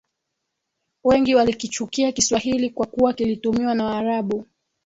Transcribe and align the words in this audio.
wengi 1.03 1.35
walikichukia 1.35 2.11
kiswahili 2.11 2.69
kwa 2.69 2.85
kuwa 2.87 3.13
kilitumiwa 3.13 3.75
na 3.75 3.85
waarabu 3.85 4.47